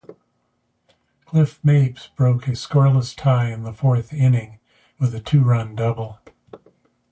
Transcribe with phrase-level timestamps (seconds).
[1.25, 4.57] Cliff Mapes broke a scoreless tie in the fourth inning
[4.97, 6.17] with a two-run double.